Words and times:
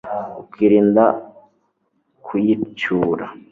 Ukirinda 0.41 1.03
kuyicyura 2.25 3.25